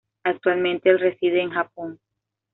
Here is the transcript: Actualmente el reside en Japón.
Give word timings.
Actualmente 0.23 0.89
el 0.89 0.97
reside 0.99 1.43
en 1.43 1.51
Japón. 1.51 1.99